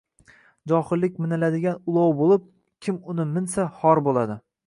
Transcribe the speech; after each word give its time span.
Johillik 0.71 1.19
miniladigan 1.25 1.77
ulov 1.93 2.09
bo’lib, 2.23 2.49
kim 2.87 2.99
uni 3.15 3.29
minsa, 3.35 3.69
xor 3.83 4.05
bo’ladi 4.09 4.43